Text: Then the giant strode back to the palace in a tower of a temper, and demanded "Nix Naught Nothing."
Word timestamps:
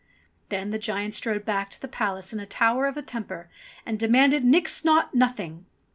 Then 0.49 0.71
the 0.71 0.79
giant 0.79 1.13
strode 1.13 1.45
back 1.45 1.69
to 1.69 1.79
the 1.79 1.87
palace 1.87 2.33
in 2.33 2.39
a 2.39 2.45
tower 2.47 2.87
of 2.87 2.97
a 2.97 3.03
temper, 3.03 3.51
and 3.85 3.99
demanded 3.99 4.43
"Nix 4.43 4.83
Naught 4.83 5.13
Nothing." 5.13 5.67